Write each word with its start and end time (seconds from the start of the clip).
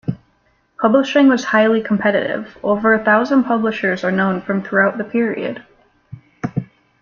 Publishing 0.79 1.27
was 1.27 1.43
highly 1.43 1.79
competitive; 1.79 2.57
over 2.63 2.91
a 2.95 3.03
thousand 3.05 3.43
publishers 3.43 4.03
are 4.03 4.11
known 4.11 4.41
from 4.41 4.63
throughout 4.63 4.97
the 4.97 5.03
period. 5.03 5.63